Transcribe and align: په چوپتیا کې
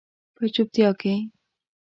په 0.35 0.43
چوپتیا 0.53 0.89
کې 0.99 1.13